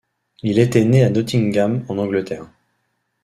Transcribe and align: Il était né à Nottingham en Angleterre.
Il 0.41 0.57
était 0.57 0.83
né 0.83 1.03
à 1.03 1.11
Nottingham 1.11 1.85
en 1.87 1.99
Angleterre. 1.99 2.49